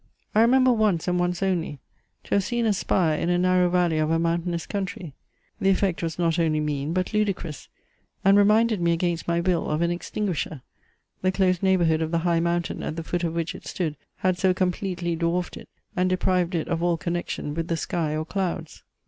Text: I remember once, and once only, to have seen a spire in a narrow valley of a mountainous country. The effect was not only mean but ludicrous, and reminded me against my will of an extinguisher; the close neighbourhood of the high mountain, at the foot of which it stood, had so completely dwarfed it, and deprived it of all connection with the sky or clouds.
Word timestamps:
I 0.33 0.41
remember 0.41 0.73
once, 0.73 1.07
and 1.07 1.19
once 1.19 1.43
only, 1.43 1.77
to 2.23 2.33
have 2.33 2.43
seen 2.43 2.65
a 2.65 2.73
spire 2.73 3.19
in 3.19 3.29
a 3.29 3.37
narrow 3.37 3.69
valley 3.69 3.99
of 3.99 4.09
a 4.09 4.17
mountainous 4.17 4.65
country. 4.65 5.13
The 5.59 5.69
effect 5.69 6.01
was 6.01 6.17
not 6.17 6.39
only 6.39 6.59
mean 6.59 6.91
but 6.91 7.13
ludicrous, 7.13 7.69
and 8.25 8.35
reminded 8.35 8.81
me 8.81 8.93
against 8.93 9.27
my 9.27 9.41
will 9.41 9.69
of 9.69 9.83
an 9.83 9.91
extinguisher; 9.91 10.63
the 11.21 11.31
close 11.31 11.61
neighbourhood 11.61 12.01
of 12.01 12.09
the 12.09 12.17
high 12.25 12.39
mountain, 12.39 12.81
at 12.81 12.95
the 12.95 13.03
foot 13.03 13.23
of 13.23 13.35
which 13.35 13.53
it 13.53 13.67
stood, 13.67 13.95
had 14.15 14.39
so 14.39 14.55
completely 14.55 15.15
dwarfed 15.15 15.55
it, 15.55 15.69
and 15.95 16.09
deprived 16.09 16.55
it 16.55 16.67
of 16.67 16.81
all 16.81 16.97
connection 16.97 17.53
with 17.53 17.67
the 17.67 17.77
sky 17.77 18.15
or 18.17 18.25
clouds. 18.25 18.81